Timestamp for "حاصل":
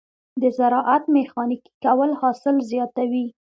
2.21-2.55